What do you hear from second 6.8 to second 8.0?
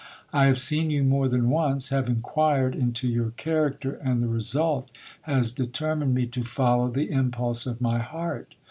the impulse of my